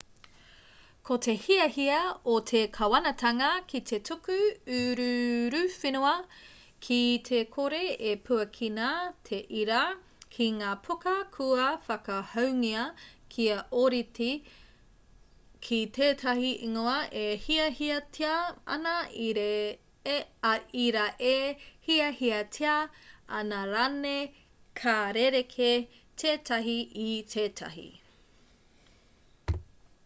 ko 1.09 1.15
te 1.25 1.33
hiahia 1.43 1.95
o 2.33 2.33
te 2.49 2.59
kāwanatanga 2.75 3.47
ki 3.71 3.79
te 3.89 3.97
tuku 4.09 4.35
uruuruwhenua 4.75 6.11
ki 6.87 6.99
te 7.29 7.41
kore 7.55 7.79
e 8.11 8.13
puakina 8.29 8.85
te 9.29 9.39
ira 9.61 9.79
x 9.93 10.27
ki 10.35 10.47
ngā 10.61 10.69
puka 10.87 11.13
kua 11.35 11.65
whakahoungia 11.89 12.85
kia 13.35 13.57
ōrite 13.83 14.29
ki 15.67 15.81
tētahi 15.99 16.53
ingoa 16.69 16.95
e 17.25 17.27
hiahiatia 17.47 18.33
ana 18.79 18.95
ira 20.87 21.07
e 21.31 21.39
hiahiatia 21.89 22.79
ana 23.41 23.63
rāne 23.75 24.17
ka 24.83 24.97
rerekē 25.19 25.73
tētahi 26.25 26.77
i 27.05 27.09
tētahi 27.35 27.89